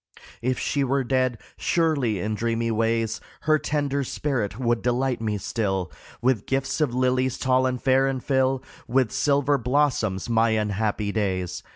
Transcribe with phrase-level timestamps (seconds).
[0.41, 5.91] If she were dead, surely in dreamy ways Her tender spirit would delight me still,
[6.23, 11.61] With gifts of lilies, tall and fair, and fill With silver blossoms my unhappy days.